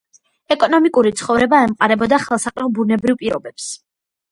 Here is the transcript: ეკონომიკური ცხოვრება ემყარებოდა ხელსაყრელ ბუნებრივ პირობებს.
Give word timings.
ეკონომიკური 0.53 1.11
ცხოვრება 1.19 1.59
ემყარებოდა 1.67 2.21
ხელსაყრელ 2.25 2.73
ბუნებრივ 2.81 3.21
პირობებს. 3.23 3.71